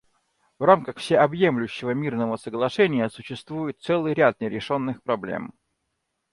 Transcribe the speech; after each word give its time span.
В 0.57 0.63
рамках 0.63 0.97
Всеобъемлющего 0.97 1.91
мирного 1.91 2.35
соглашения 2.35 3.07
существует 3.11 3.79
целый 3.81 4.15
ряд 4.15 4.41
нерешенных 4.41 5.03
проблем. 5.03 5.53